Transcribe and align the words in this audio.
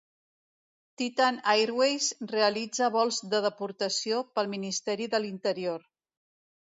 Titan 1.01 1.35
Airways 1.53 2.07
realitza 2.33 2.87
vols 2.97 3.21
de 3.35 3.43
deportació 3.47 4.23
pel 4.39 4.51
Ministeri 4.55 5.09
de 5.17 5.25
l'Interior. 5.27 5.89